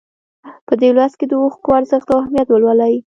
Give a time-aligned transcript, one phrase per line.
[0.67, 2.95] په دې لوست کې د اوښکو ارزښت او اهمیت ولولئ.